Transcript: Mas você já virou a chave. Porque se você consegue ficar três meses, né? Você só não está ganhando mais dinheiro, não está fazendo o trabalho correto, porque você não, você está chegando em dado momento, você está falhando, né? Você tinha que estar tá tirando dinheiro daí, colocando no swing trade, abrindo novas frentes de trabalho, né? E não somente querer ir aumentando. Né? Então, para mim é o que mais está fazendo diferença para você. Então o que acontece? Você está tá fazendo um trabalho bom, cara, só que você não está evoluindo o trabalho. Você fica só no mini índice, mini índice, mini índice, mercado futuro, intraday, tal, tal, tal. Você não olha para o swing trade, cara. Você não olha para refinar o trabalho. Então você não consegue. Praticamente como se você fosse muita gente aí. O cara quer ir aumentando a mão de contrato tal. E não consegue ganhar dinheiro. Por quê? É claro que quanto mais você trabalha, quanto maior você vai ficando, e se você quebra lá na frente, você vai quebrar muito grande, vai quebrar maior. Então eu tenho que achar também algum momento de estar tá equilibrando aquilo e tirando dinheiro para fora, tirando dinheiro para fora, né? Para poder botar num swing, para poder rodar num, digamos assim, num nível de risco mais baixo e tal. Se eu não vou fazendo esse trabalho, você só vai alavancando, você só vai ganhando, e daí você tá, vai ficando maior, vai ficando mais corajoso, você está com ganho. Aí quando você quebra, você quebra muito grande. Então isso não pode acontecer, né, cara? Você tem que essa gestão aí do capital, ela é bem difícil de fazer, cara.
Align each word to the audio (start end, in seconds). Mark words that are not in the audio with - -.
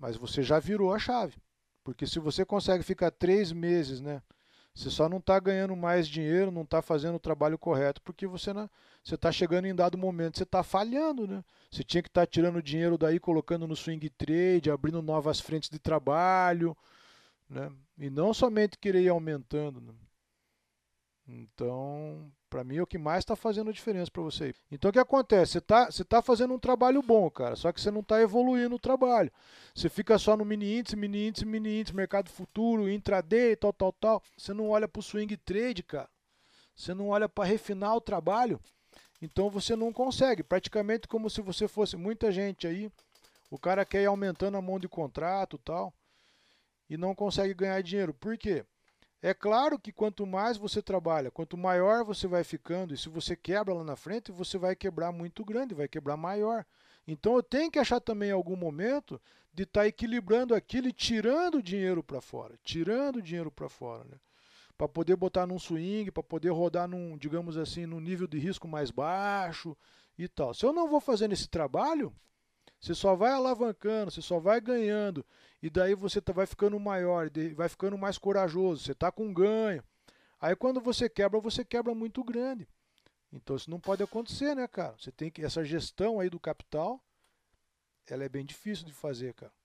Mas 0.00 0.16
você 0.16 0.42
já 0.42 0.58
virou 0.58 0.94
a 0.94 0.98
chave. 0.98 1.36
Porque 1.84 2.06
se 2.06 2.18
você 2.18 2.44
consegue 2.44 2.82
ficar 2.82 3.10
três 3.10 3.52
meses, 3.52 4.00
né? 4.00 4.22
Você 4.74 4.88
só 4.88 5.08
não 5.08 5.18
está 5.18 5.38
ganhando 5.38 5.76
mais 5.76 6.08
dinheiro, 6.08 6.50
não 6.50 6.62
está 6.62 6.80
fazendo 6.80 7.16
o 7.16 7.20
trabalho 7.20 7.58
correto, 7.58 8.00
porque 8.02 8.26
você 8.26 8.52
não, 8.52 8.70
você 9.02 9.16
está 9.16 9.30
chegando 9.32 9.66
em 9.66 9.74
dado 9.74 9.98
momento, 9.98 10.38
você 10.38 10.44
está 10.44 10.62
falhando, 10.62 11.26
né? 11.26 11.44
Você 11.70 11.82
tinha 11.82 12.02
que 12.02 12.08
estar 12.08 12.22
tá 12.22 12.26
tirando 12.26 12.62
dinheiro 12.62 12.96
daí, 12.96 13.18
colocando 13.18 13.66
no 13.66 13.76
swing 13.76 14.08
trade, 14.10 14.70
abrindo 14.70 15.02
novas 15.02 15.40
frentes 15.40 15.68
de 15.68 15.78
trabalho, 15.78 16.76
né? 17.48 17.70
E 17.98 18.08
não 18.08 18.32
somente 18.32 18.78
querer 18.78 19.02
ir 19.02 19.08
aumentando. 19.08 19.80
Né? 19.80 19.92
Então, 21.32 22.28
para 22.48 22.64
mim 22.64 22.78
é 22.78 22.82
o 22.82 22.86
que 22.86 22.98
mais 22.98 23.20
está 23.20 23.36
fazendo 23.36 23.72
diferença 23.72 24.10
para 24.10 24.22
você. 24.22 24.52
Então 24.70 24.90
o 24.90 24.92
que 24.92 24.98
acontece? 24.98 25.52
Você 25.52 25.58
está 25.58 25.88
tá 26.08 26.20
fazendo 26.20 26.52
um 26.52 26.58
trabalho 26.58 27.00
bom, 27.02 27.30
cara, 27.30 27.54
só 27.54 27.72
que 27.72 27.80
você 27.80 27.90
não 27.90 28.00
está 28.00 28.20
evoluindo 28.20 28.74
o 28.74 28.80
trabalho. 28.80 29.30
Você 29.72 29.88
fica 29.88 30.18
só 30.18 30.36
no 30.36 30.44
mini 30.44 30.78
índice, 30.78 30.96
mini 30.96 31.28
índice, 31.28 31.46
mini 31.46 31.80
índice, 31.80 31.94
mercado 31.94 32.28
futuro, 32.28 32.90
intraday, 32.90 33.54
tal, 33.54 33.72
tal, 33.72 33.92
tal. 33.92 34.22
Você 34.36 34.52
não 34.52 34.70
olha 34.70 34.88
para 34.88 34.98
o 34.98 35.02
swing 35.02 35.36
trade, 35.36 35.84
cara. 35.84 36.08
Você 36.74 36.92
não 36.94 37.10
olha 37.10 37.28
para 37.28 37.44
refinar 37.44 37.94
o 37.94 38.00
trabalho. 38.00 38.60
Então 39.22 39.48
você 39.48 39.76
não 39.76 39.92
consegue. 39.92 40.42
Praticamente 40.42 41.06
como 41.06 41.30
se 41.30 41.40
você 41.40 41.68
fosse 41.68 41.96
muita 41.96 42.32
gente 42.32 42.66
aí. 42.66 42.90
O 43.48 43.58
cara 43.58 43.84
quer 43.84 44.02
ir 44.02 44.06
aumentando 44.06 44.56
a 44.56 44.62
mão 44.62 44.80
de 44.80 44.88
contrato 44.88 45.58
tal. 45.58 45.94
E 46.88 46.96
não 46.96 47.14
consegue 47.14 47.54
ganhar 47.54 47.80
dinheiro. 47.82 48.12
Por 48.14 48.36
quê? 48.36 48.64
É 49.22 49.34
claro 49.34 49.78
que 49.78 49.92
quanto 49.92 50.26
mais 50.26 50.56
você 50.56 50.80
trabalha, 50.80 51.30
quanto 51.30 51.56
maior 51.56 52.04
você 52.04 52.26
vai 52.26 52.42
ficando, 52.42 52.94
e 52.94 52.96
se 52.96 53.08
você 53.10 53.36
quebra 53.36 53.74
lá 53.74 53.84
na 53.84 53.94
frente, 53.94 54.32
você 54.32 54.56
vai 54.56 54.74
quebrar 54.74 55.12
muito 55.12 55.44
grande, 55.44 55.74
vai 55.74 55.86
quebrar 55.86 56.16
maior. 56.16 56.64
Então 57.06 57.36
eu 57.36 57.42
tenho 57.42 57.70
que 57.70 57.78
achar 57.78 58.00
também 58.00 58.30
algum 58.30 58.56
momento 58.56 59.20
de 59.52 59.64
estar 59.64 59.82
tá 59.82 59.86
equilibrando 59.86 60.54
aquilo 60.54 60.88
e 60.88 60.92
tirando 60.92 61.62
dinheiro 61.62 62.02
para 62.02 62.20
fora, 62.20 62.58
tirando 62.64 63.20
dinheiro 63.20 63.50
para 63.50 63.68
fora, 63.68 64.04
né? 64.04 64.16
Para 64.78 64.88
poder 64.88 65.16
botar 65.16 65.46
num 65.46 65.58
swing, 65.58 66.10
para 66.10 66.22
poder 66.22 66.48
rodar 66.50 66.88
num, 66.88 67.18
digamos 67.18 67.58
assim, 67.58 67.84
num 67.84 68.00
nível 68.00 68.26
de 68.26 68.38
risco 68.38 68.66
mais 68.66 68.90
baixo 68.90 69.76
e 70.16 70.26
tal. 70.26 70.54
Se 70.54 70.64
eu 70.64 70.72
não 70.72 70.88
vou 70.88 71.00
fazendo 71.00 71.32
esse 71.32 71.46
trabalho, 71.46 72.10
você 72.80 72.94
só 72.94 73.14
vai 73.14 73.32
alavancando, 73.32 74.10
você 74.10 74.22
só 74.22 74.38
vai 74.38 74.60
ganhando, 74.60 75.24
e 75.62 75.68
daí 75.68 75.94
você 75.94 76.20
tá, 76.20 76.32
vai 76.32 76.46
ficando 76.46 76.80
maior, 76.80 77.30
vai 77.54 77.68
ficando 77.68 77.98
mais 77.98 78.16
corajoso, 78.16 78.82
você 78.82 78.92
está 78.92 79.12
com 79.12 79.32
ganho. 79.32 79.84
Aí 80.40 80.56
quando 80.56 80.80
você 80.80 81.08
quebra, 81.08 81.38
você 81.38 81.64
quebra 81.64 81.94
muito 81.94 82.24
grande. 82.24 82.66
Então 83.30 83.54
isso 83.54 83.70
não 83.70 83.78
pode 83.78 84.02
acontecer, 84.02 84.54
né, 84.56 84.66
cara? 84.66 84.96
Você 84.98 85.12
tem 85.12 85.30
que 85.30 85.44
essa 85.44 85.62
gestão 85.62 86.18
aí 86.18 86.30
do 86.30 86.40
capital, 86.40 87.04
ela 88.06 88.24
é 88.24 88.28
bem 88.28 88.44
difícil 88.44 88.86
de 88.86 88.92
fazer, 88.92 89.34
cara. 89.34 89.52